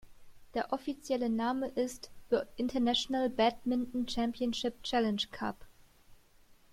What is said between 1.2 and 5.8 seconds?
Name ist „"The International Badminton Championship Challenge Cup"“.